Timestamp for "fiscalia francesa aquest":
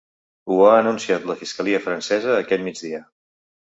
1.43-2.69